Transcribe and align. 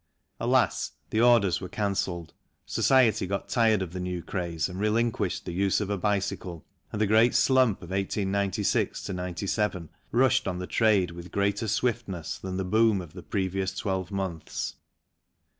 Alas, 0.39 0.93
the 1.11 1.21
orders 1.21 1.61
were 1.61 1.69
cancelled, 1.69 2.33
society 2.65 3.27
got 3.27 3.47
tired 3.49 3.83
of 3.83 3.93
the 3.93 3.99
new 3.99 4.23
craze 4.23 4.67
and 4.67 4.79
relinquished 4.79 5.45
the 5.45 5.51
use 5.51 5.79
of 5.79 5.91
a 5.91 5.95
bicycle, 5.99 6.65
and 6.91 6.99
the 6.99 7.05
great 7.05 7.35
slump 7.35 7.83
of 7.83 7.91
1896 7.91 9.07
97 9.09 9.89
rushed 10.09 10.47
on 10.47 10.57
the 10.57 10.65
trade 10.65 11.11
with 11.11 11.31
greater 11.31 11.67
swiftness 11.67 12.39
than 12.39 12.57
the 12.57 12.65
boom 12.65 12.99
of 12.99 13.13
the 13.13 13.21
previous 13.21 13.75
twelve 13.77 14.09
months. 14.11 14.75